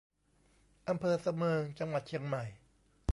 [0.89, 2.43] อำเภอสะเมิง จังหวัดเชียงใหม่